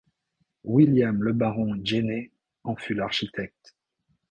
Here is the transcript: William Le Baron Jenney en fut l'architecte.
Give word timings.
William 0.63 1.21
Le 1.21 1.31
Baron 1.31 1.79
Jenney 1.83 2.31
en 2.63 2.75
fut 2.75 2.95
l'architecte. 2.95 3.75